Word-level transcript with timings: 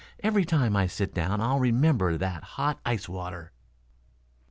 "Every 0.23 0.45
time 0.45 0.75
I 0.75 0.87
sit 0.87 1.13
down 1.13 1.41
I'll 1.41 1.59
remember 1.59 2.17
that 2.17 2.41
hot 2.57 2.79
ice 2.83 3.07
water." 3.07 3.51